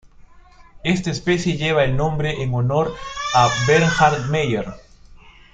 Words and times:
Esta 0.83 1.11
especie 1.11 1.57
lleva 1.57 1.83
el 1.83 1.95
nombre 1.95 2.41
en 2.41 2.51
honor 2.55 2.91
a 3.35 3.51
Bernhard 3.67 4.31
Meier. 4.31 4.65